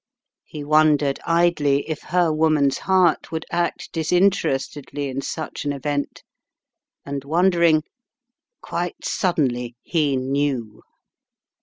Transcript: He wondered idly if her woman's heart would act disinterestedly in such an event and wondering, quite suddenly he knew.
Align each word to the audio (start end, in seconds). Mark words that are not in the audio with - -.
He 0.45 0.63
wondered 0.63 1.19
idly 1.27 1.87
if 1.87 2.01
her 2.01 2.33
woman's 2.33 2.79
heart 2.79 3.31
would 3.31 3.45
act 3.51 3.91
disinterestedly 3.91 5.07
in 5.09 5.21
such 5.21 5.63
an 5.63 5.71
event 5.71 6.23
and 7.05 7.23
wondering, 7.23 7.83
quite 8.61 9.05
suddenly 9.05 9.75
he 9.83 10.17
knew. 10.17 10.81